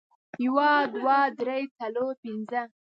[0.45, 0.59] یو،
[0.93, 2.61] دوه، درې، څلور، پنځه